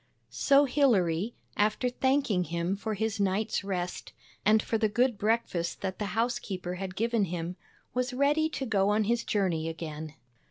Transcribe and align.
So 0.31 0.65
Hilary, 0.65 1.35
after 1.55 1.87
thanking 1.87 2.45
him 2.45 2.75
for 2.75 2.95
his 2.95 3.19
night's 3.19 3.63
rest 3.63 4.13
and 4.43 4.59
for 4.59 4.79
the 4.79 4.89
good 4.89 5.15
breakfast 5.15 5.81
that 5.81 5.99
the 5.99 6.05
housekeeper 6.17 6.73
had 6.73 6.95
given 6.95 7.25
him, 7.25 7.55
was 7.93 8.11
ready 8.11 8.49
to 8.49 8.65
go 8.65 8.89
on 8.89 9.03
his 9.03 9.23
journey 9.23 9.69
again. 9.69 10.15